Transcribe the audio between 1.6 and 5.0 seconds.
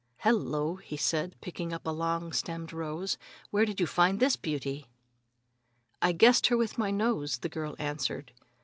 up a long stemmed rose, "where did you find this beauty?"